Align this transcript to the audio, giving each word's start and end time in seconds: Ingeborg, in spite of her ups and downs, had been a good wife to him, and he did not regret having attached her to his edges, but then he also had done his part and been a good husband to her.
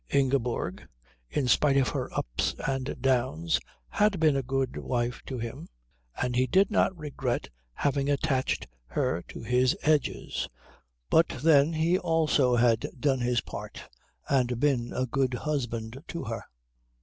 Ingeborg, 0.09 0.87
in 1.29 1.47
spite 1.47 1.77
of 1.77 1.89
her 1.89 2.11
ups 2.17 2.55
and 2.67 2.99
downs, 2.99 3.59
had 3.87 4.19
been 4.19 4.35
a 4.35 4.41
good 4.41 4.77
wife 4.77 5.21
to 5.27 5.37
him, 5.37 5.69
and 6.19 6.35
he 6.35 6.47
did 6.47 6.71
not 6.71 6.97
regret 6.97 7.49
having 7.73 8.09
attached 8.09 8.65
her 8.87 9.21
to 9.27 9.43
his 9.43 9.77
edges, 9.83 10.49
but 11.11 11.27
then 11.43 11.73
he 11.73 11.99
also 11.99 12.55
had 12.55 12.87
done 12.99 13.19
his 13.19 13.41
part 13.41 13.87
and 14.27 14.59
been 14.59 14.91
a 14.91 15.05
good 15.05 15.35
husband 15.35 16.03
to 16.07 16.23
her. 16.23 16.45